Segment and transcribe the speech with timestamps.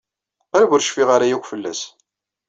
[0.49, 1.81] Qrib ur cfiɣ ara akk fell-as.